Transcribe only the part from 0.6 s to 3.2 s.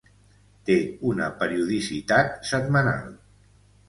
Té una periodicitat setmanal.